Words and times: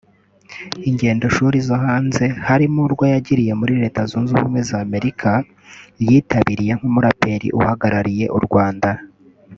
Ingendoshuri 0.89 1.57
zo 1.67 1.75
hanze 1.85 2.25
harimo 2.47 2.79
urwo 2.87 3.03
yagiriye 3.13 3.53
muri 3.59 3.73
Leta 3.81 4.01
Zunze 4.09 4.31
Ubumwe 4.35 4.61
z’Amerika 4.69 5.29
yitabiriye 6.07 6.71
nk’umuraperi 6.77 7.47
uhagarariye 7.59 8.25
u 8.37 8.39
Rwanda 8.45 8.89